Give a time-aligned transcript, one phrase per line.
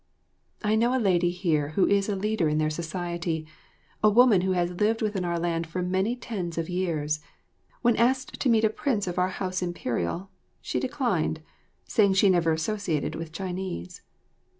[0.63, 3.45] I know a lady here who is a leader in their society,
[4.03, 7.19] a woman who has lived within our land for many tens of years;
[7.83, 11.41] when asked to meet a prince of our house Imperial, she declined,
[11.85, 14.01] saying she never associated with Chinese.